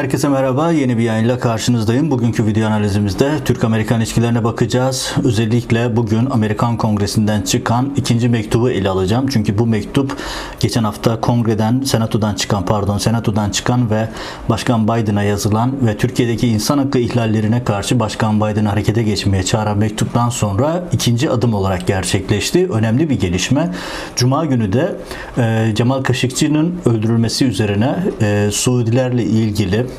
[0.00, 0.72] Herkese merhaba.
[0.72, 2.10] Yeni bir yayınla karşınızdayım.
[2.10, 5.14] Bugünkü video analizimizde Türk-Amerikan ilişkilerine bakacağız.
[5.24, 9.26] Özellikle bugün Amerikan Kongresi'nden çıkan ikinci mektubu ele alacağım.
[9.32, 10.16] Çünkü bu mektup
[10.60, 14.08] geçen hafta Kongreden, Senato'dan çıkan pardon, Senato'dan çıkan ve
[14.48, 20.28] Başkan Biden'a yazılan ve Türkiye'deki insan hakkı ihlallerine karşı Başkan Biden'ı harekete geçmeye çağıran mektuptan
[20.28, 22.68] sonra ikinci adım olarak gerçekleşti.
[22.70, 23.70] Önemli bir gelişme.
[24.16, 24.96] Cuma günü de
[25.38, 29.89] e, Cemal Kaşıkçı'nın öldürülmesi üzerine e, Suudilerle ilgili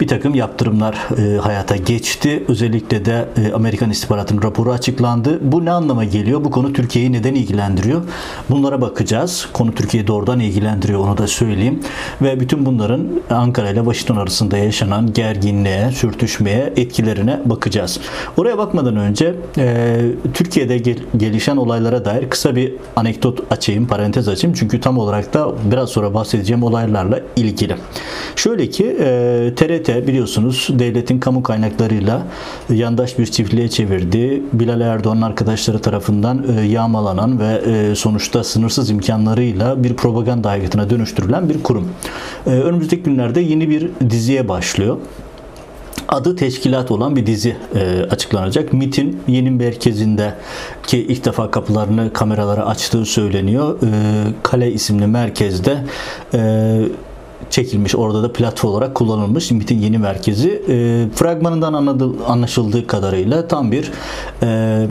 [0.00, 2.44] bir takım yaptırımlar e, hayata geçti.
[2.48, 5.38] Özellikle de e, Amerikan istihbaratının raporu açıklandı.
[5.42, 6.44] Bu ne anlama geliyor?
[6.44, 8.02] Bu konu Türkiye'yi neden ilgilendiriyor?
[8.50, 9.48] Bunlara bakacağız.
[9.52, 11.80] Konu Türkiye'yi doğrudan ilgilendiriyor onu da söyleyeyim.
[12.22, 18.00] Ve bütün bunların Ankara ile Washington arasında yaşanan gerginliğe, sürtüşmeye, etkilerine bakacağız.
[18.36, 20.00] Oraya bakmadan önce e,
[20.34, 24.56] Türkiye'de gel- gelişen olaylara dair kısa bir anekdot açayım, parantez açayım.
[24.58, 27.76] Çünkü tam olarak da biraz sonra bahsedeceğim olaylarla ilgili.
[28.36, 29.21] Şöyle ki e,
[29.56, 32.26] TRT biliyorsunuz devletin kamu kaynaklarıyla
[32.70, 34.42] yandaş bir çiftliğe çevirdi.
[34.52, 41.48] Bilal Erdoğan'ın arkadaşları tarafından e, yağmalanan ve e, sonuçta sınırsız imkanlarıyla bir propaganda aygıtına dönüştürülen
[41.48, 41.88] bir kurum.
[42.46, 44.96] E, önümüzdeki günlerde yeni bir diziye başlıyor
[46.12, 48.72] adı teşkilat olan bir dizi e, açıklanacak.
[48.72, 50.34] MIT'in yeni merkezinde
[50.86, 53.78] ki ilk defa kapılarını kameralara açtığı söyleniyor.
[53.82, 53.88] E,
[54.42, 55.84] Kale isimli merkezde
[56.34, 56.82] e,
[57.50, 57.94] çekilmiş.
[57.94, 60.62] Orada da platform olarak kullanılmış MIT'in yeni merkezi.
[60.68, 63.90] E, fragmanından anladı, anlaşıldığı kadarıyla tam bir
[64.42, 64.86] e,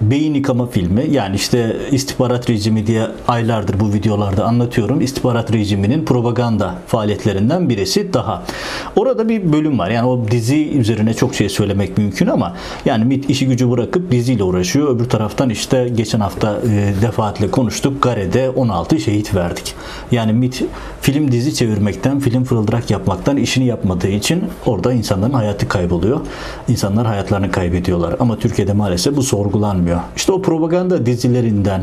[0.00, 5.00] beyin yıkama filmi yani işte istihbarat rejimi diye aylardır bu videolarda anlatıyorum.
[5.00, 8.42] İstihbarat rejiminin propaganda faaliyetlerinden birisi daha.
[8.96, 9.90] Orada bir bölüm var.
[9.90, 14.42] Yani o dizi üzerine çok şey söylemek mümkün ama yani MIT işi gücü bırakıp diziyle
[14.42, 14.96] uğraşıyor.
[14.96, 18.02] Öbür taraftan işte geçen hafta e, defaatle konuştuk.
[18.02, 19.74] Gare'de 16 şehit verdik.
[20.10, 20.64] Yani MIT
[21.00, 26.20] film dizi çevirmekten, film fırıldırak yapmaktan işini yapmadığı için orada insanların hayatı kayboluyor.
[26.68, 28.16] İnsanlar hayatlarını kaybediyorlar.
[28.20, 29.22] Ama Türkiye'de maalesef bu
[29.86, 30.00] sorgulanmıyor.
[30.16, 31.80] İşte o propaganda dizilerinden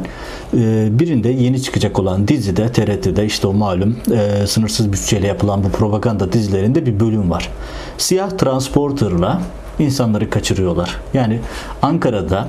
[0.53, 5.69] e, birinde yeni çıkacak olan dizide TRT'de işte o malum e, sınırsız bütçeyle yapılan bu
[5.69, 7.49] propaganda dizilerinde bir bölüm var.
[7.97, 9.41] Siyah transporterla
[9.79, 10.99] insanları kaçırıyorlar.
[11.13, 11.39] Yani
[11.81, 12.47] Ankara'da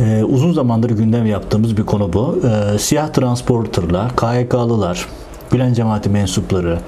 [0.00, 2.40] ee, uzun zamandır gündem yaptığımız bir konu bu.
[2.78, 5.06] Siyah transporterla KYK'lılar,
[5.50, 6.78] Gülen cemaati mensupları,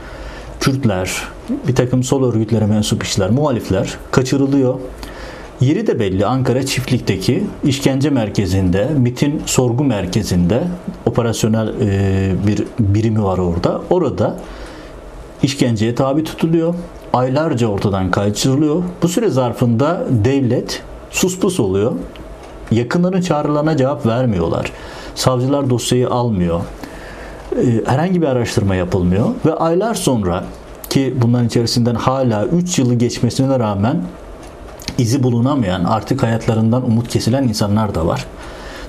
[0.60, 1.22] Kürtler,
[1.68, 4.74] bir takım sol örgütlere mensup işler, muhalifler kaçırılıyor.
[5.60, 10.62] Yeri de belli Ankara Çiftlik'teki işkence merkezinde, MIT'in sorgu merkezinde
[11.06, 13.82] operasyonel e, bir birimi var orada.
[13.90, 14.38] Orada
[15.42, 16.74] işkenceye tabi tutuluyor.
[17.12, 18.82] Aylarca ortadan kaçırılıyor.
[19.02, 21.92] Bu süre zarfında devlet suspus oluyor.
[22.70, 24.72] Yakınların çağrılarına cevap vermiyorlar.
[25.14, 26.60] Savcılar dosyayı almıyor.
[27.56, 30.44] Ee, herhangi bir araştırma yapılmıyor ve aylar sonra
[30.90, 34.02] ki bunların içerisinden hala 3 yılı geçmesine rağmen
[34.98, 38.26] izi bulunamayan, artık hayatlarından umut kesilen insanlar da var.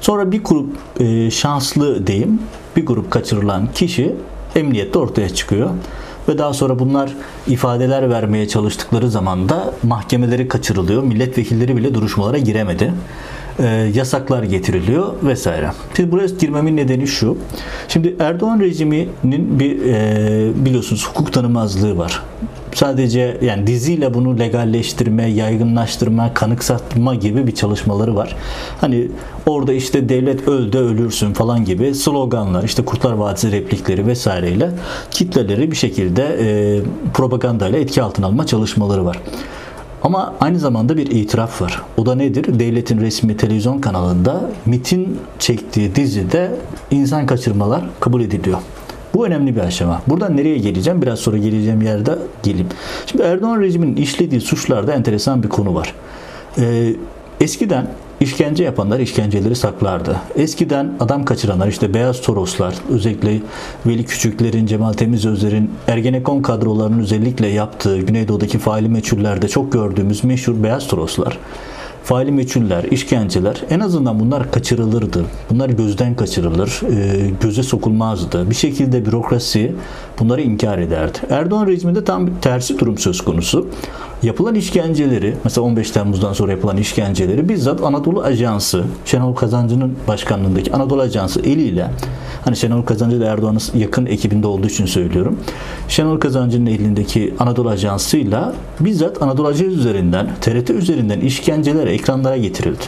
[0.01, 2.39] Sonra bir grup e, şanslı diyeyim,
[2.75, 4.15] bir grup kaçırılan kişi
[4.55, 5.69] emniyette ortaya çıkıyor.
[6.29, 7.13] Ve daha sonra bunlar
[7.47, 11.03] ifadeler vermeye çalıştıkları zaman da mahkemeleri kaçırılıyor.
[11.03, 12.93] Milletvekilleri bile duruşmalara giremedi.
[13.59, 15.71] E, yasaklar getiriliyor vesaire.
[15.95, 17.37] Şimdi buraya girmemin nedeni şu.
[17.87, 22.21] Şimdi Erdoğan rejiminin bir e, biliyorsunuz hukuk tanımazlığı var
[22.77, 28.35] sadece yani diziyle bunu legalleştirme, yaygınlaştırma, kanıksatma gibi bir çalışmaları var.
[28.81, 29.07] Hani
[29.45, 34.71] orada işte devlet öl ölürsün falan gibi sloganlar, işte Kurtlar Vadisi replikleri vesaireyle
[35.11, 36.79] kitleleri bir şekilde e,
[37.13, 39.19] propagandayla etki altına alma çalışmaları var.
[40.03, 41.81] Ama aynı zamanda bir itiraf var.
[41.97, 42.59] O da nedir?
[42.59, 46.51] Devletin resmi televizyon kanalında MIT'in çektiği dizide
[46.91, 48.57] insan kaçırmalar kabul ediliyor.
[49.15, 50.01] Bu önemli bir aşama.
[50.07, 51.01] Buradan nereye geleceğim?
[51.01, 52.67] Biraz sonra geleceğim yerde geleyim.
[53.05, 55.93] Şimdi Erdoğan rejiminin işlediği suçlarda enteresan bir konu var.
[56.57, 56.93] Ee,
[57.41, 57.87] eskiden
[58.19, 60.15] işkence yapanlar işkenceleri saklardı.
[60.35, 63.39] Eskiden adam kaçıranlar işte Beyaz Toroslar özellikle
[63.85, 70.87] Veli Küçükler'in, Cemal Temizözler'in Ergenekon kadrolarının özellikle yaptığı Güneydoğu'daki faili meçhullerde çok gördüğümüz meşhur Beyaz
[70.87, 71.37] Toroslar
[72.05, 75.25] faili meçhuller, işkenceler en azından bunlar kaçırılırdı.
[75.49, 78.49] Bunlar gözden kaçırılır, e, göze sokulmazdı.
[78.49, 79.75] Bir şekilde bürokrasi
[80.19, 81.17] bunları inkar ederdi.
[81.29, 83.67] Erdoğan rejiminde tam tersi durum söz konusu.
[84.25, 91.01] Yapılan işkenceleri, mesela 15 Temmuz'dan sonra yapılan işkenceleri bizzat Anadolu Ajansı, Şenol Kazancı'nın başkanlığındaki Anadolu
[91.01, 91.91] Ajansı eliyle,
[92.45, 95.39] hani Şenol Kazancı da Erdoğan'ın yakın ekibinde olduğu için söylüyorum.
[95.87, 102.83] Şenol Kazancı'nın elindeki Anadolu Ajansı'yla bizzat Anadolu Ajansı üzerinden, TRT üzerinden işkenceler ekranlara getirildi.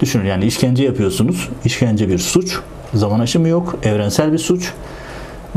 [0.00, 1.48] Düşünün yani işkence yapıyorsunuz.
[1.64, 2.58] İşkence bir suç.
[2.94, 3.76] Zaman aşımı yok.
[3.82, 4.72] Evrensel bir suç.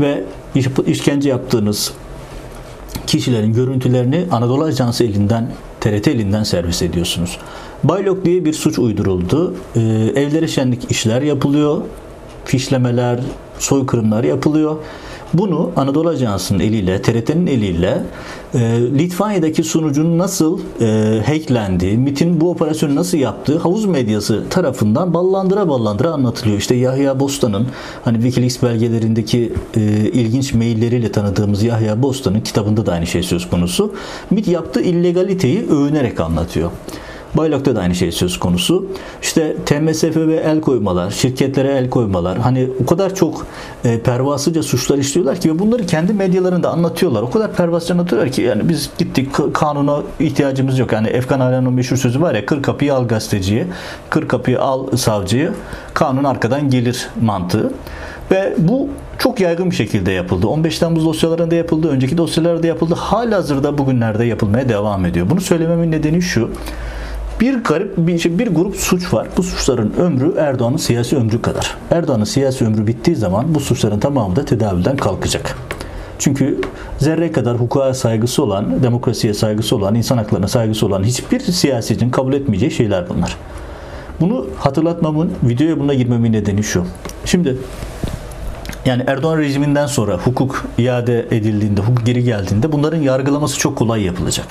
[0.00, 0.24] Ve
[0.86, 1.92] işkence yaptığınız
[3.12, 5.48] kişilerin görüntülerini Anadolu Ajansı elinden,
[5.80, 7.38] TRT elinden servis ediyorsunuz.
[7.84, 9.54] Baylok diye bir suç uyduruldu.
[9.76, 9.80] Ee,
[10.14, 11.80] evlere şenlik işler yapılıyor.
[12.44, 13.20] Fişlemeler,
[13.58, 14.76] soykırımlar yapılıyor.
[15.34, 18.02] Bunu Anadolu Ajansı'nın eliyle, TRT'nin eliyle
[18.54, 18.58] e,
[18.98, 26.10] Litvanya'daki sunucunun nasıl e, hacklendiği, MIT'in bu operasyonu nasıl yaptığı havuz medyası tarafından ballandıra ballandıra
[26.10, 26.58] anlatılıyor.
[26.58, 27.66] İşte Yahya Bostan'ın
[28.04, 29.80] hani Wikileaks belgelerindeki e,
[30.12, 33.94] ilginç mailleriyle tanıdığımız Yahya Bostan'ın kitabında da aynı şey söz konusu.
[34.30, 36.70] MIT yaptığı illegaliteyi övünerek anlatıyor.
[37.34, 38.86] Baylok'ta da aynı şey söz konusu.
[39.22, 42.38] İşte TMSF'ye el koymalar, şirketlere el koymalar.
[42.38, 43.46] Hani o kadar çok
[43.84, 47.22] e, pervasızca suçlar işliyorlar ki ve bunları kendi medyalarında anlatıyorlar.
[47.22, 50.92] O kadar pervasızca anlatıyorlar ki yani biz gittik kanuna ihtiyacımız yok.
[50.92, 53.66] Yani Efkan Alan'ın meşhur sözü var ya kır kapıyı al gazeteciyi,
[54.10, 55.52] kır kapıyı al savcıyı,
[55.94, 57.72] kanun arkadan gelir mantığı.
[58.30, 58.88] Ve bu
[59.18, 60.46] çok yaygın bir şekilde yapıldı.
[60.46, 62.94] 15 Temmuz dosyalarında yapıldı, önceki dosyalarda yapıldı.
[62.94, 65.30] Hala hazırda bugünlerde yapılmaya devam ediyor.
[65.30, 66.50] Bunu söylememin nedeni şu
[67.42, 69.28] bir garip bir, şey, bir grup suç var.
[69.36, 71.76] Bu suçların ömrü Erdoğan'ın siyasi ömrü kadar.
[71.90, 75.56] Erdoğan'ın siyasi ömrü bittiği zaman bu suçların tamamı da tedavülden kalkacak.
[76.18, 76.60] Çünkü
[76.98, 82.32] zerre kadar hukuka saygısı olan, demokrasiye saygısı olan, insan haklarına saygısı olan hiçbir siyasetin kabul
[82.32, 83.36] etmeyeceği şeyler bunlar.
[84.20, 86.84] Bunu hatırlatmamın, videoya buna girmemin nedeni şu.
[87.24, 87.56] Şimdi
[88.84, 94.46] yani Erdoğan rejiminden sonra hukuk iade edildiğinde, hukuk geri geldiğinde bunların yargılaması çok kolay yapılacak.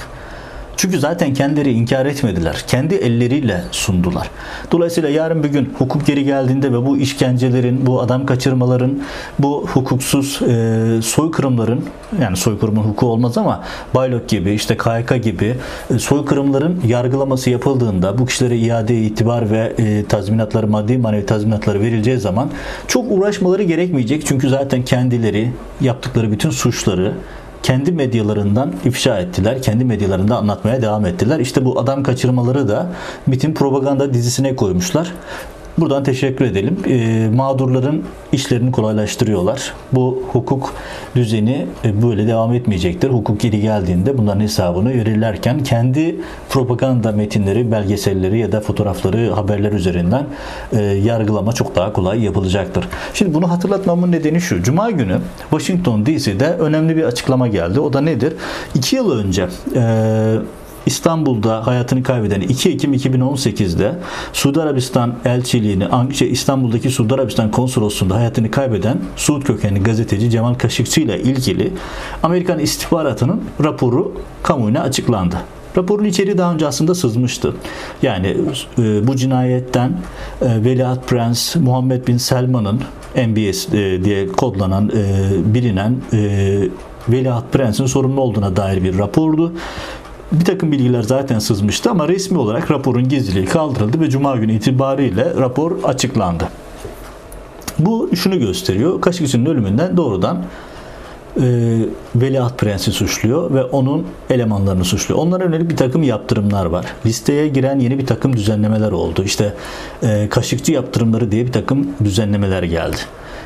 [0.82, 2.64] Çünkü zaten kendileri inkar etmediler.
[2.68, 4.30] Kendi elleriyle sundular.
[4.72, 9.00] Dolayısıyla yarın bir gün hukuk geri geldiğinde ve bu işkencelerin, bu adam kaçırmaların,
[9.40, 11.86] bu hukuksuz e, soykırımların
[12.22, 13.64] yani soykırımın hukuku olmaz ama
[13.96, 15.56] Baylok gibi işte KHK gibi
[15.96, 22.18] e, soykırımların yargılaması yapıldığında bu kişilere iade itibar ve e, tazminatları maddi manevi tazminatları verileceği
[22.18, 22.50] zaman
[22.88, 24.26] çok uğraşmaları gerekmeyecek.
[24.26, 25.52] Çünkü zaten kendileri
[25.82, 27.14] yaptıkları bütün suçları
[27.64, 29.62] kendi medyalarından ifşa ettiler.
[29.62, 31.40] Kendi medyalarında anlatmaya devam ettiler.
[31.40, 32.90] İşte bu adam kaçırmaları da
[33.28, 35.14] MIT'in propaganda dizisine koymuşlar.
[35.78, 36.78] Buradan teşekkür edelim.
[36.88, 39.74] E, mağdurların işlerini kolaylaştırıyorlar.
[39.92, 40.74] Bu hukuk
[41.16, 43.10] düzeni e, böyle devam etmeyecektir.
[43.10, 46.16] Hukuk geri geldiğinde bunların hesabını verirlerken kendi
[46.50, 50.26] propaganda metinleri, belgeselleri ya da fotoğrafları, haberler üzerinden
[50.74, 52.88] e, yargılama çok daha kolay yapılacaktır.
[53.14, 54.64] Şimdi bunu hatırlatmamın nedeni şu.
[54.64, 55.18] Cuma günü
[55.50, 57.80] Washington DC'de önemli bir açıklama geldi.
[57.80, 58.34] O da nedir?
[58.76, 59.82] İki yıl önce e,
[60.86, 63.96] İstanbul'da hayatını kaybeden 2 Ekim 2018'de
[64.34, 71.02] Suudi Arabistan elçiliğini şey, İstanbul'daki Suudi Arabistan konsolosluğunda hayatını kaybeden Suud kökenli gazeteci Cemal Kaşıkçı
[71.02, 71.74] ile ilgili
[72.24, 75.36] Amerikan istihbaratının raporu kamuoyuna açıklandı.
[75.78, 77.54] Raporun içeriği daha önce aslında sızmıştı.
[78.02, 78.38] Yani
[78.80, 79.90] e, bu cinayetten
[80.42, 82.82] e, Veliaht Prens Muhammed Bin Selman'ın
[83.16, 86.58] MBS e, diye kodlanan, e, bilinen e,
[87.10, 89.54] Veliaht Prens'in sorumlu olduğuna dair bir rapordu
[90.32, 95.34] bir takım bilgiler zaten sızmıştı ama resmi olarak raporun gizliliği kaldırıldı ve Cuma günü itibariyle
[95.38, 96.48] rapor açıklandı.
[97.80, 99.02] Bu şunu gösteriyor.
[99.02, 100.44] Kaşıkçı'nın ölümünden doğrudan
[101.38, 101.42] e,
[102.16, 105.22] Veliaht Prens'i suçluyor ve onun elemanlarını suçluyor.
[105.22, 106.86] Onlara yönelik bir takım yaptırımlar var.
[107.06, 109.24] Listeye giren yeni bir takım düzenlemeler oldu.
[109.24, 109.54] İşte
[110.04, 112.98] e, Kaşıkçı yaptırımları diye bir takım düzenlemeler geldi.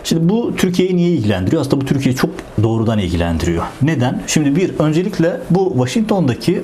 [0.05, 1.61] Şimdi bu Türkiye'yi niye ilgilendiriyor?
[1.61, 2.29] Aslında bu Türkiye'yi çok
[2.63, 3.63] doğrudan ilgilendiriyor.
[3.81, 4.21] Neden?
[4.27, 6.63] Şimdi bir öncelikle bu Washington'daki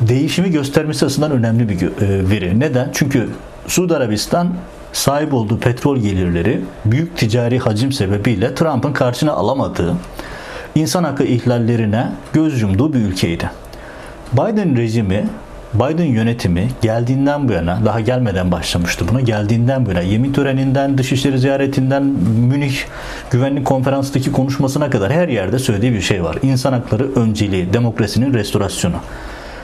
[0.00, 2.60] değişimi göstermesi açısından önemli bir e, veri.
[2.60, 2.90] Neden?
[2.94, 3.28] Çünkü
[3.66, 4.54] Suudi Arabistan
[4.92, 9.94] sahip olduğu petrol gelirleri büyük ticari hacim sebebiyle Trump'ın karşına alamadığı
[10.74, 13.50] insan hakkı ihlallerine göz yumduğu bir ülkeydi.
[14.32, 15.28] Biden rejimi
[15.74, 21.38] Biden yönetimi geldiğinden bu yana, daha gelmeden başlamıştı buna, geldiğinden bu yana yemin töreninden, dışişleri
[21.38, 22.02] ziyaretinden,
[22.50, 22.74] Münih
[23.30, 26.38] güvenlik konferansındaki konuşmasına kadar her yerde söylediği bir şey var.
[26.42, 28.96] İnsan hakları önceliği, demokrasinin restorasyonu.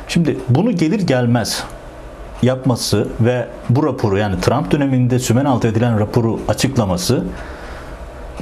[0.09, 1.65] Şimdi bunu gelir gelmez
[2.43, 7.25] yapması ve bu raporu yani Trump döneminde sümen altı edilen raporu açıklaması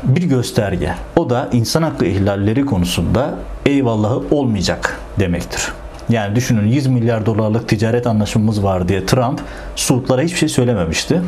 [0.02, 0.94] bir gösterge.
[1.16, 3.34] O da insan hakkı ihlalleri konusunda
[3.66, 5.72] eyvallahı olmayacak demektir.
[6.09, 9.41] Yani düşünün 100 milyar dolarlık ticaret anlaşmamız var diye Trump
[9.77, 11.23] Suudlara hiçbir şey söylememişti.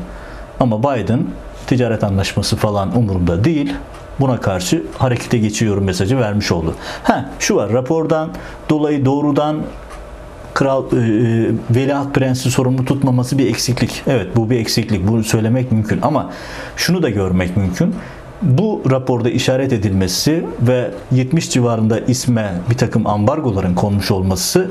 [0.60, 1.24] Ama Biden
[1.66, 3.74] ticaret anlaşması falan umurumda değil.
[4.20, 6.74] Buna karşı harekete geçiyorum mesajı vermiş oldu.
[7.02, 8.30] Ha şu var rapordan
[8.68, 9.56] dolayı doğrudan
[10.54, 14.02] kral e, e, veliaht prensi sorumlu tutmaması bir eksiklik.
[14.06, 15.08] Evet bu bir eksiklik.
[15.08, 16.30] Bunu söylemek mümkün ama
[16.76, 17.94] şunu da görmek mümkün
[18.42, 24.70] bu raporda işaret edilmesi ve 70 civarında isme bir takım ambargoların konmuş olması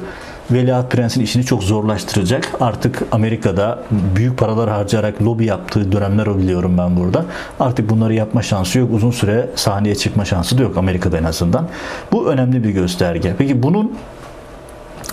[0.52, 2.52] Veliaht Prens'in işini çok zorlaştıracak.
[2.60, 3.84] Artık Amerika'da
[4.16, 7.26] büyük paralar harcayarak lobi yaptığı dönemler biliyorum ben burada.
[7.60, 8.94] Artık bunları yapma şansı yok.
[8.94, 11.68] Uzun süre sahneye çıkma şansı da yok Amerika'da en azından.
[12.12, 13.34] Bu önemli bir gösterge.
[13.38, 13.94] Peki bunun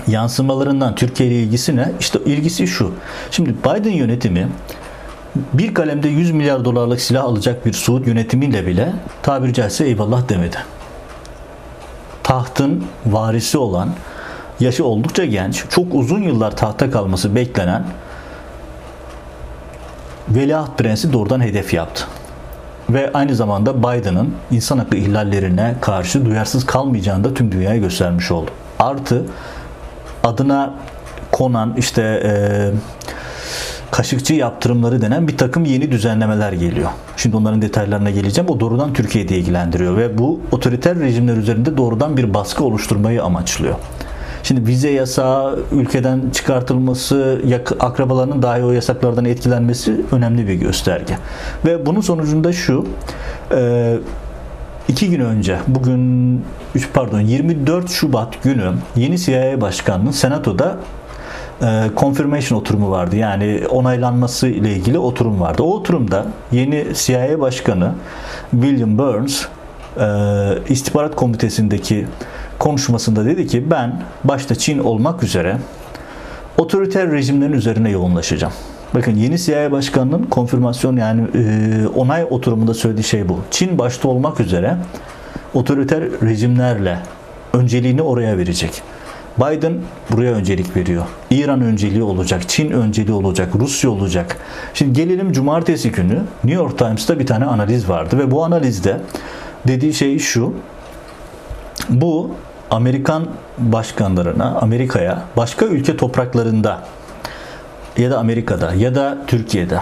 [0.08, 1.92] yansımalarından Türkiye ile ilgisi ne?
[2.00, 2.92] İşte ilgisi şu.
[3.30, 4.48] Şimdi Biden yönetimi
[5.52, 10.56] bir kalemde 100 milyar dolarlık silah alacak bir Suud yönetimiyle bile tabiri caizse eyvallah demedi.
[12.22, 13.88] Tahtın varisi olan,
[14.60, 17.84] yaşı oldukça genç, çok uzun yıllar tahta kalması beklenen
[20.28, 22.04] Veliaht Prensi doğrudan hedef yaptı.
[22.90, 28.50] Ve aynı zamanda Biden'ın insan hakkı ihlallerine karşı duyarsız kalmayacağını da tüm dünyaya göstermiş oldu.
[28.78, 29.24] Artı
[30.24, 30.74] adına
[31.32, 32.30] konan işte e,
[33.96, 36.90] kaşıkçı yaptırımları denen bir takım yeni düzenlemeler geliyor.
[37.16, 38.50] Şimdi onların detaylarına geleceğim.
[38.50, 43.74] O doğrudan Türkiye'de ilgilendiriyor ve bu otoriter rejimler üzerinde doğrudan bir baskı oluşturmayı amaçlıyor.
[44.42, 47.42] Şimdi vize yasağı, ülkeden çıkartılması,
[47.80, 51.18] akrabalarının dahi o yasaklardan etkilenmesi önemli bir gösterge.
[51.64, 52.86] Ve bunun sonucunda şu,
[53.52, 53.94] e,
[54.88, 56.42] iki gün önce, bugün
[56.94, 60.76] pardon 24 Şubat günü yeni CIA Başkanı'nın Senato'da
[61.96, 63.16] confirmation oturumu vardı.
[63.16, 65.62] Yani onaylanması ile ilgili oturum vardı.
[65.62, 67.92] O oturumda yeni CIA Başkanı
[68.50, 69.44] William Burns
[70.00, 70.06] e,
[70.68, 72.06] istihbarat komitesindeki
[72.58, 75.56] konuşmasında dedi ki ben başta Çin olmak üzere
[76.58, 78.52] otoriter rejimlerin üzerine yoğunlaşacağım.
[78.94, 83.40] Bakın yeni CIA başkanının konfirmasyon yani e, onay oturumunda söylediği şey bu.
[83.50, 84.76] Çin başta olmak üzere
[85.54, 86.98] otoriter rejimlerle
[87.52, 88.82] önceliğini oraya verecek.
[89.38, 89.74] Biden
[90.10, 91.04] buraya öncelik veriyor.
[91.30, 94.36] İran önceliği olacak, Çin önceliği olacak, Rusya olacak.
[94.74, 99.00] Şimdi gelelim cumartesi günü New York Times'ta bir tane analiz vardı ve bu analizde
[99.68, 100.54] dediği şey şu.
[101.88, 102.30] Bu
[102.70, 103.26] Amerikan
[103.58, 106.82] başkanlarına, Amerika'ya başka ülke topraklarında
[107.98, 109.80] ya da Amerika'da ya da Türkiye'de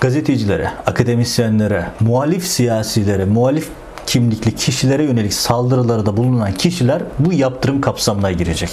[0.00, 3.68] gazetecilere, akademisyenlere, muhalif siyasilere, muhalif
[4.10, 8.70] kimlikli kişilere yönelik saldırılarda bulunan kişiler bu yaptırım kapsamına girecek.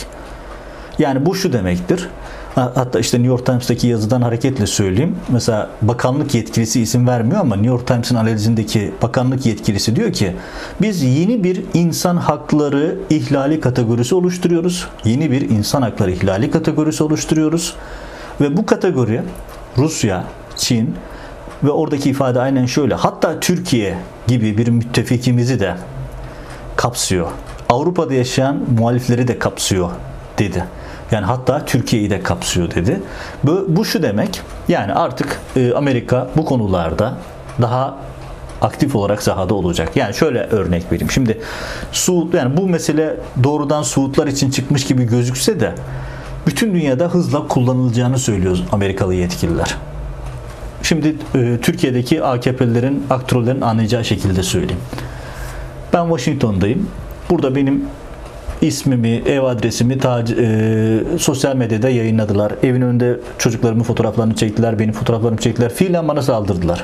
[1.00, 2.10] Yani bu şu demektir.
[2.56, 5.16] Hatta işte New York Times'taki yazıdan hareketle söyleyeyim.
[5.30, 10.36] Mesela bakanlık yetkilisi isim vermiyor ama New York Times'ın analizindeki bakanlık yetkilisi diyor ki
[10.82, 14.88] biz yeni bir insan hakları ihlali kategorisi oluşturuyoruz.
[15.06, 17.76] Yeni bir insan hakları ihlali kategorisi oluşturuyoruz.
[18.42, 19.22] Ve bu kategori
[19.78, 20.24] Rusya,
[20.56, 20.96] Çin
[21.64, 22.96] ve oradaki ifade aynen şöyle.
[22.96, 23.98] Hatta Türkiye
[24.28, 25.76] gibi bir müttefikimizi de
[26.76, 27.28] kapsıyor.
[27.70, 29.90] Avrupa'da yaşayan muhalifleri de kapsıyor
[30.38, 30.64] dedi.
[31.12, 33.02] Yani hatta Türkiye'yi de kapsıyor dedi.
[33.44, 37.14] Bu, bu şu demek yani artık e, Amerika bu konularda
[37.62, 37.98] daha
[38.62, 39.92] aktif olarak sahada olacak.
[39.96, 41.12] Yani şöyle örnek vereyim.
[41.12, 41.42] Şimdi
[41.92, 45.76] Suud yani bu mesele doğrudan Suudlar için çıkmış gibi gözükse de
[46.48, 49.76] bütün dünyada hızla kullanılacağını söylüyor Amerikalı yetkililer.
[50.88, 54.82] Şimdi e, Türkiye'deki AKP'lilerin, aktörlerin anlayacağı şekilde söyleyeyim.
[55.94, 56.90] Ben Washington'dayım.
[57.30, 57.86] Burada benim
[58.62, 62.54] ismimi, ev adresimi tac, e, sosyal medyada yayınladılar.
[62.64, 65.74] Evin önünde çocuklarımın fotoğraflarını çektiler, benim fotoğraflarımı çektiler.
[65.74, 66.84] Fiilen bana saldırdılar.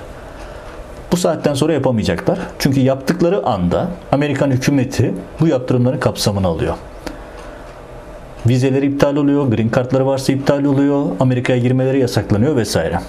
[1.11, 2.39] Bu saatten sonra yapamayacaklar.
[2.59, 6.75] Çünkü yaptıkları anda Amerikan hükümeti bu yaptırımların kapsamını alıyor.
[8.47, 12.99] Vizeleri iptal oluyor, green kartları varsa iptal oluyor, Amerika'ya girmeleri yasaklanıyor vesaire.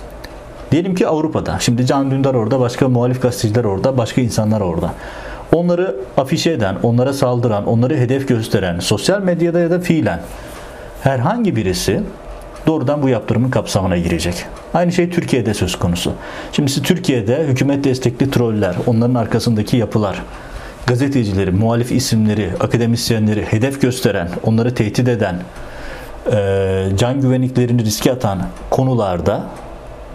[0.74, 1.58] Diyelim ki Avrupa'da.
[1.60, 4.94] Şimdi Can Dündar orada, başka muhalif gazeteciler orada, başka insanlar orada.
[5.52, 10.20] Onları afişe eden, onlara saldıran, onları hedef gösteren, sosyal medyada ya da fiilen
[11.02, 12.00] herhangi birisi
[12.66, 14.34] doğrudan bu yaptırımın kapsamına girecek.
[14.74, 16.12] Aynı şey Türkiye'de söz konusu.
[16.52, 20.22] Şimdi Türkiye'de hükümet destekli troller, onların arkasındaki yapılar,
[20.86, 25.36] gazetecileri, muhalif isimleri, akademisyenleri hedef gösteren, onları tehdit eden,
[26.96, 29.42] can güvenliklerini riske atan konularda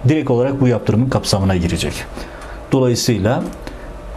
[0.07, 1.93] direkt olarak bu yaptırımın kapsamına girecek.
[2.71, 3.43] Dolayısıyla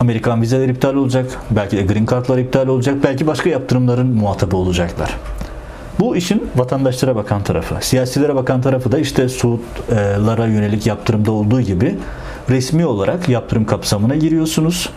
[0.00, 5.16] Amerikan vizeleri iptal olacak, belki de green kartlar iptal olacak, belki başka yaptırımların muhatabı olacaklar.
[6.00, 7.74] Bu işin vatandaşlara bakan tarafı.
[7.80, 11.98] Siyasilere bakan tarafı da işte Suudlara yönelik yaptırımda olduğu gibi
[12.50, 14.90] resmi olarak yaptırım kapsamına giriyorsunuz.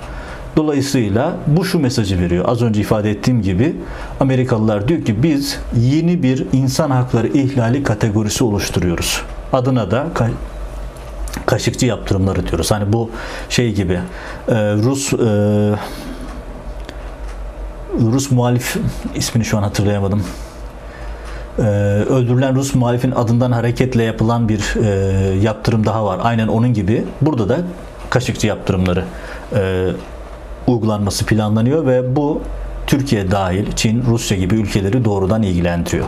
[0.55, 2.45] Dolayısıyla bu şu mesajı veriyor.
[2.47, 3.75] Az önce ifade ettiğim gibi
[4.19, 9.21] Amerikalılar diyor ki biz yeni bir insan hakları ihlali kategorisi oluşturuyoruz.
[9.53, 10.07] Adına da
[11.45, 12.71] kaşıkçı yaptırımları diyoruz.
[12.71, 13.09] Hani bu
[13.49, 13.99] şey gibi
[14.47, 15.17] e, Rus e,
[17.99, 18.77] Rus muhalif
[19.15, 20.23] ismini şu an hatırlayamadım.
[21.59, 21.61] Ee,
[22.09, 24.89] öldürülen Rus muhalifin adından hareketle yapılan bir e,
[25.39, 26.19] yaptırım daha var.
[26.23, 27.57] Aynen onun gibi burada da
[28.09, 29.03] kaşıkçı yaptırımları
[29.55, 29.87] e,
[30.67, 32.41] uygulanması planlanıyor ve bu
[32.87, 36.05] Türkiye dahil Çin, Rusya gibi ülkeleri doğrudan ilgilendiriyor.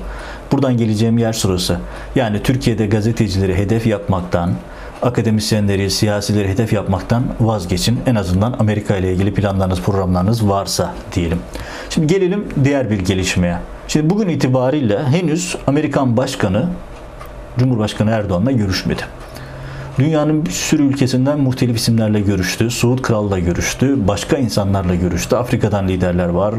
[0.51, 1.77] Buradan geleceğim yer şurası.
[2.15, 4.51] Yani Türkiye'de gazetecileri hedef yapmaktan,
[5.01, 8.00] akademisyenleri, siyasileri hedef yapmaktan vazgeçin.
[8.06, 11.39] En azından Amerika ile ilgili planlarınız, programlarınız varsa diyelim.
[11.89, 13.58] Şimdi gelelim diğer bir gelişmeye.
[13.88, 16.70] Şimdi bugün itibariyle henüz Amerikan Başkanı
[17.58, 19.01] Cumhurbaşkanı Erdoğan'la görüşmedi.
[20.00, 22.72] Dünyanın bir sürü ülkesinden muhtelif isimlerle görüştü.
[22.72, 24.08] Suud Kral'la görüştü.
[24.08, 25.36] Başka insanlarla görüştü.
[25.36, 26.56] Afrika'dan liderler var.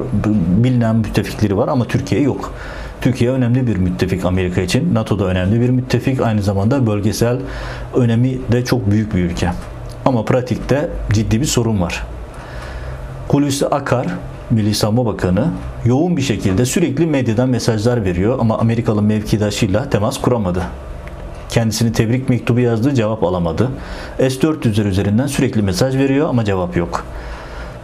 [0.64, 2.54] Bilinen müttefikleri var ama Türkiye yok.
[3.00, 4.94] Türkiye önemli bir müttefik Amerika için.
[4.94, 6.20] NATO da önemli bir müttefik.
[6.20, 7.38] Aynı zamanda bölgesel
[7.94, 9.50] önemi de çok büyük bir ülke.
[10.04, 12.06] Ama pratikte ciddi bir sorun var.
[13.28, 14.06] Hulusi Akar,
[14.50, 15.50] Milli Savunma Bakanı
[15.84, 20.62] yoğun bir şekilde sürekli medyadan mesajlar veriyor ama Amerikalı mevkidaşıyla temas kuramadı.
[21.48, 23.70] Kendisini tebrik mektubu yazdı, cevap alamadı.
[24.18, 27.06] S-400'ler üzerinden sürekli mesaj veriyor ama cevap yok.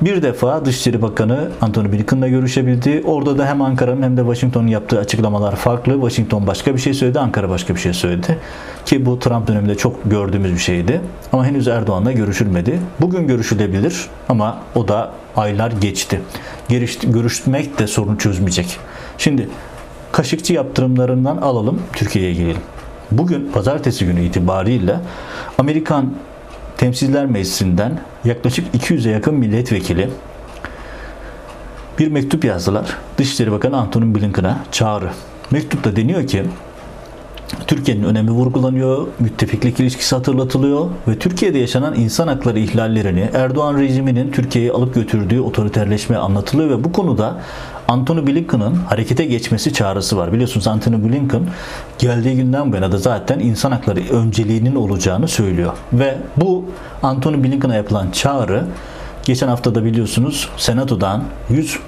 [0.00, 3.02] Bir defa Dışişleri Bakanı Antony Blinken'la görüşebildi.
[3.06, 5.92] Orada da hem Ankara'nın hem de Washington'un yaptığı açıklamalar farklı.
[5.92, 8.38] Washington başka bir şey söyledi, Ankara başka bir şey söyledi.
[8.86, 11.00] Ki bu Trump döneminde çok gördüğümüz bir şeydi.
[11.32, 12.80] Ama henüz Erdoğan'la görüşülmedi.
[13.00, 16.20] Bugün görüşülebilir ama o da aylar geçti.
[17.02, 18.78] Görüşmek de sorunu çözmeyecek.
[19.18, 19.48] Şimdi
[20.12, 22.62] Kaşıkçı yaptırımlarından alalım, Türkiye'ye gelelim.
[23.10, 24.96] Bugün pazartesi günü itibariyle
[25.58, 26.14] Amerikan
[26.76, 30.10] Temsiller Meclisi'nden yaklaşık 200'e yakın milletvekili
[31.98, 32.96] bir mektup yazdılar.
[33.18, 35.10] Dışişleri Bakanı Antony Blinken'a çağrı.
[35.50, 36.42] Mektupta deniyor ki
[37.66, 44.72] Türkiye'nin önemi vurgulanıyor, müttefiklik ilişkisi hatırlatılıyor ve Türkiye'de yaşanan insan hakları ihlallerini Erdoğan rejiminin Türkiye'yi
[44.72, 47.40] alıp götürdüğü otoriterleşme anlatılıyor ve bu konuda
[47.88, 50.32] Antony Blinken'ın harekete geçmesi çağrısı var.
[50.32, 51.42] Biliyorsunuz Antony Blinken
[51.98, 55.72] geldiği günden bu yana da zaten insan hakları önceliğinin olacağını söylüyor.
[55.92, 56.64] Ve bu
[57.02, 58.64] Antony Blinken'a yapılan çağrı
[59.24, 61.78] Geçen hafta da biliyorsunuz Senato'dan 100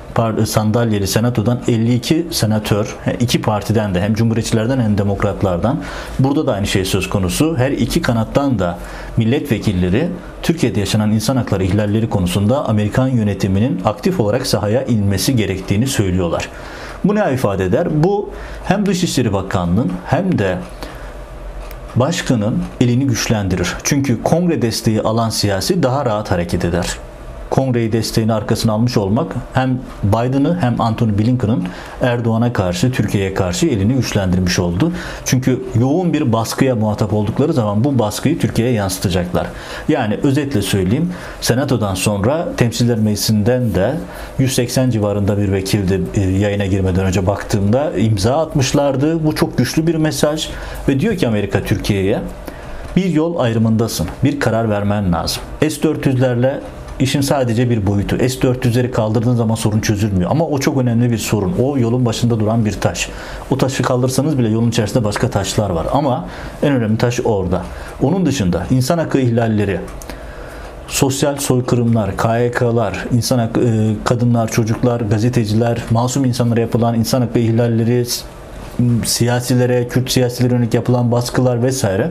[0.46, 5.80] sandalyeli Senato'dan 52 senatör iki partiden de hem Cumhuriyetçilerden hem Demokratlardan
[6.18, 7.56] burada da aynı şey söz konusu.
[7.56, 8.78] Her iki kanattan da
[9.16, 10.08] milletvekilleri
[10.42, 16.48] Türkiye'de yaşanan insan hakları ihlalleri konusunda Amerikan yönetiminin aktif olarak sahaya inmesi gerektiğini söylüyorlar.
[17.04, 17.88] Bu ne ifade eder?
[18.04, 18.30] Bu
[18.64, 20.58] hem Dışişleri Bakanlığı'nın hem de
[21.96, 23.74] başkanın elini güçlendirir.
[23.84, 26.98] Çünkü kongre desteği alan siyasi daha rahat hareket eder.
[27.50, 31.64] Kongreyi desteğini arkasına almış olmak hem Biden'ı hem Antony Blinken'ın
[32.00, 34.92] Erdoğan'a karşı, Türkiye'ye karşı elini güçlendirmiş oldu.
[35.24, 39.46] Çünkü yoğun bir baskıya muhatap oldukları zaman bu baskıyı Türkiye'ye yansıtacaklar.
[39.88, 43.94] Yani özetle söyleyeyim, Senato'dan sonra Temsiller Meclisi'nden de
[44.38, 49.26] 180 civarında bir vekildi e, yayına girmeden önce baktığımda imza atmışlardı.
[49.26, 50.48] Bu çok güçlü bir mesaj
[50.88, 52.20] ve diyor ki Amerika Türkiye'ye
[52.96, 54.06] bir yol ayrımındasın.
[54.24, 55.42] Bir karar vermen lazım.
[55.60, 56.60] S-400'lerle
[57.00, 58.16] işin sadece bir boyutu.
[58.16, 60.30] S-400'leri kaldırdığın zaman sorun çözülmüyor.
[60.30, 61.54] Ama o çok önemli bir sorun.
[61.62, 63.08] O yolun başında duran bir taş.
[63.50, 65.86] O taşı kaldırsanız bile yolun içerisinde başka taşlar var.
[65.92, 66.28] Ama
[66.62, 67.62] en önemli taş orada.
[68.02, 69.80] Onun dışında insan hakkı ihlalleri,
[70.88, 78.06] sosyal soykırımlar, KYK'lar, insan hakkı, e, kadınlar, çocuklar, gazeteciler, masum insanlara yapılan insan hakkı ihlalleri,
[79.04, 82.10] siyasilere, Kürt siyasilere yönelik yapılan baskılar vesaire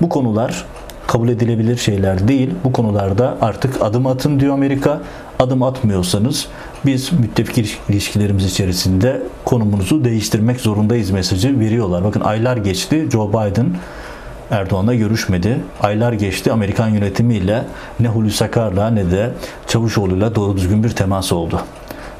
[0.00, 0.64] bu konular
[1.10, 2.50] kabul edilebilir şeyler değil.
[2.64, 5.00] Bu konularda artık adım atın diyor Amerika.
[5.38, 6.46] Adım atmıyorsanız
[6.86, 12.04] biz müttefik ilişkilerimiz içerisinde konumunuzu değiştirmek zorundayız mesajı veriyorlar.
[12.04, 13.08] Bakın aylar geçti.
[13.12, 13.66] Joe Biden
[14.50, 15.60] Erdoğan'la görüşmedi.
[15.82, 17.64] Aylar geçti Amerikan yönetimiyle
[18.00, 19.30] ne Hulusi Akar'la ne de
[19.66, 21.60] Çavuşoğlu'yla doğru düzgün bir temas oldu.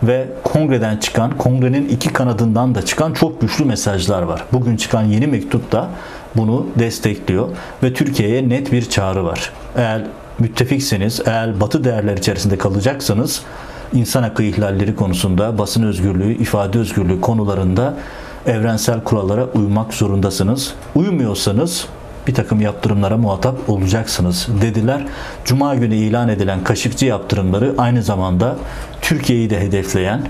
[0.02, 4.44] Ve kongreden çıkan, kongrenin iki kanadından da çıkan çok güçlü mesajlar var.
[4.52, 5.88] Bugün çıkan yeni mektupta
[6.36, 7.48] bunu destekliyor
[7.82, 9.52] ve Türkiye'ye net bir çağrı var.
[9.76, 10.02] Eğer
[10.38, 13.42] müttefikseniz, eğer batı değerler içerisinde kalacaksanız
[13.92, 17.94] insan hakkı ihlalleri konusunda, basın özgürlüğü, ifade özgürlüğü konularında
[18.46, 20.74] evrensel kurallara uymak zorundasınız.
[20.94, 21.86] Uymuyorsanız
[22.26, 25.06] bir takım yaptırımlara muhatap olacaksınız dediler.
[25.44, 28.56] Cuma günü ilan edilen Kaşıkçı yaptırımları aynı zamanda
[29.02, 30.22] Türkiye'yi de hedefleyen,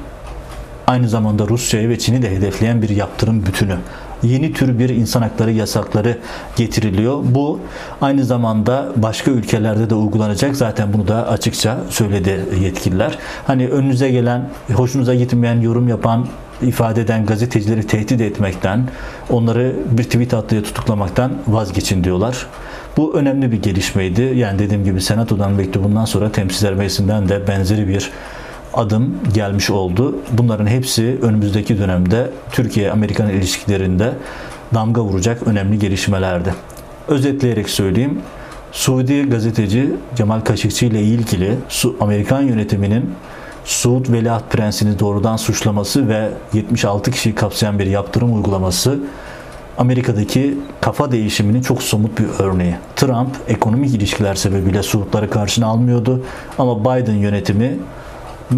[0.87, 3.77] aynı zamanda Rusya'yı ve Çin'i de hedefleyen bir yaptırım bütünü
[4.23, 6.19] yeni tür bir insan hakları yasakları
[6.57, 7.19] getiriliyor.
[7.25, 7.61] Bu
[8.01, 10.57] aynı zamanda başka ülkelerde de uygulanacak.
[10.57, 13.19] Zaten bunu da açıkça söyledi yetkililer.
[13.47, 16.27] Hani önünüze gelen, hoşunuza gitmeyen yorum yapan
[16.63, 18.89] ifade eden gazetecileri tehdit etmekten,
[19.31, 22.47] onları bir tweet attığı tutuklamaktan vazgeçin diyorlar.
[22.97, 24.23] Bu önemli bir gelişmeydi.
[24.23, 28.11] Yani dediğim gibi Senato'dan mektubundan sonra Temsiller Meclisi'nden de benzeri bir
[28.75, 30.17] adım gelmiş oldu.
[30.33, 34.13] Bunların hepsi önümüzdeki dönemde Türkiye-Amerikan ilişkilerinde
[34.75, 36.55] damga vuracak önemli gelişmelerdi.
[37.09, 38.19] Özetleyerek söyleyeyim.
[38.73, 41.55] Suudi gazeteci Cemal Kaşıkçı ile ilgili
[42.01, 43.11] Amerikan yönetiminin
[43.65, 48.99] Suud Veliaht Prensi'ni doğrudan suçlaması ve 76 kişiyi kapsayan bir yaptırım uygulaması
[49.79, 52.75] Amerika'daki kafa değişiminin çok somut bir örneği.
[52.97, 56.23] Trump ekonomik ilişkiler sebebiyle Suudları karşına almıyordu
[56.59, 57.79] ama Biden yönetimi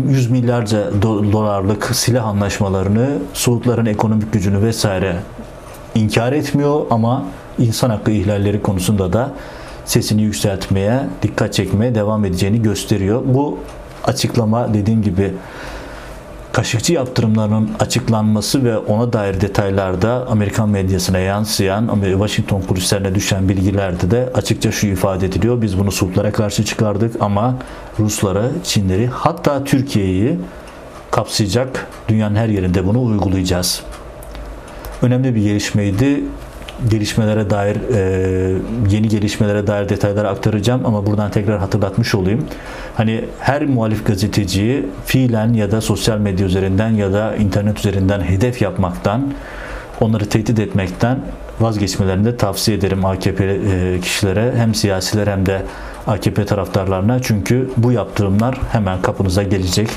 [0.08, 5.16] yüz milyarca dolarlık silah anlaşmalarını, Suudların ekonomik gücünü vesaire
[5.94, 7.24] inkar etmiyor ama
[7.58, 9.32] insan hakkı ihlalleri konusunda da
[9.84, 13.22] sesini yükseltmeye, dikkat çekmeye devam edeceğini gösteriyor.
[13.24, 13.58] Bu
[14.04, 15.32] açıklama dediğim gibi
[16.52, 16.92] Kaşıkçı
[17.80, 24.86] açıklanması ve ona dair detaylarda Amerikan medyasına yansıyan, Washington kulislerine düşen bilgilerde de açıkça şu
[24.86, 25.62] ifade ediliyor.
[25.62, 27.54] Biz bunu Suudlara karşı çıkardık ama
[27.98, 30.38] Ruslara, Çinleri hatta Türkiye'yi
[31.10, 33.82] kapsayacak dünyanın her yerinde bunu uygulayacağız.
[35.02, 36.24] Önemli bir gelişmeydi
[36.90, 38.00] gelişmelere dair e,
[38.90, 42.46] yeni gelişmelere dair detayları aktaracağım ama buradan tekrar hatırlatmış olayım.
[42.96, 48.62] Hani her muhalif gazeteciyi fiilen ya da sosyal medya üzerinden ya da internet üzerinden hedef
[48.62, 49.32] yapmaktan
[50.00, 51.18] onları tehdit etmekten
[51.62, 55.62] vazgeçmelerini de tavsiye ederim AKP e, kişilere hem siyasiler hem de
[56.06, 59.88] AKP taraftarlarına çünkü bu yaptırımlar hemen kapınıza gelecek.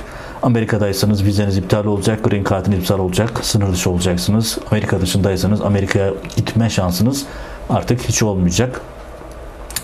[0.43, 4.57] Amerika'daysanız vizeniz iptal olacak, green card'ınız iptal olacak, sınır dışı olacaksınız.
[4.71, 7.25] Amerika dışındaysanız Amerika'ya gitme şansınız
[7.69, 8.81] artık hiç olmayacak.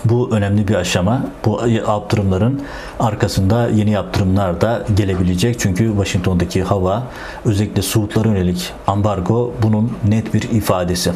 [0.04, 1.26] Bu önemli bir aşama.
[1.44, 2.62] Bu yaptırımların
[3.00, 5.60] arkasında yeni yaptırımlar da gelebilecek.
[5.60, 7.02] Çünkü Washington'daki hava
[7.44, 11.12] özellikle Suudlara yönelik ambargo bunun net bir ifadesi.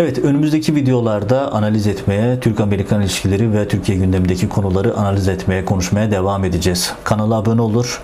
[0.00, 6.44] Evet önümüzdeki videolarda analiz etmeye, Türk-Amerikan ilişkileri ve Türkiye gündemindeki konuları analiz etmeye, konuşmaya devam
[6.44, 6.92] edeceğiz.
[7.04, 8.00] Kanala abone olur,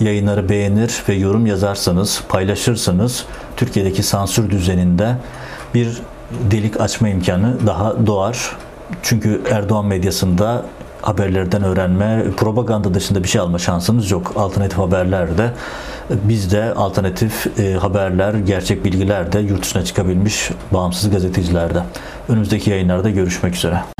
[0.00, 3.24] yayınları beğenir ve yorum yazarsanız, paylaşırsanız
[3.56, 5.16] Türkiye'deki sansür düzeninde
[5.74, 6.02] bir
[6.50, 8.56] delik açma imkanı daha doğar.
[9.02, 10.64] Çünkü Erdoğan medyasında
[11.02, 14.32] haberlerden öğrenme, propaganda dışında bir şey alma şansınız yok.
[14.36, 15.52] Alternatif haberlerde
[16.10, 21.82] bizde alternatif e, haberler, gerçek bilgiler de yurt dışına çıkabilmiş bağımsız gazetecilerde.
[22.28, 23.97] Önümüzdeki yayınlarda görüşmek üzere.